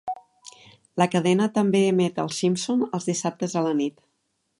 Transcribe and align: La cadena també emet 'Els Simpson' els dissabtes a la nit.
La 1.01 1.07
cadena 1.15 1.47
també 1.57 1.81
emet 1.89 2.17
'Els 2.23 2.39
Simpson' 2.45 2.81
els 2.99 3.07
dissabtes 3.11 3.55
a 3.63 3.67
la 3.67 3.75
nit. 3.83 4.01